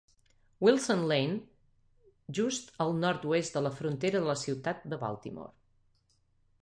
Wilson 0.67 1.03
Lane, 1.11 1.35
just 2.37 2.73
al 2.85 2.95
nord-oest 3.03 3.59
de 3.59 3.63
la 3.67 3.73
frontera 3.81 4.23
de 4.25 4.31
la 4.33 4.39
ciutat 4.45 4.89
de 4.95 5.01
Baltimore. 5.07 5.55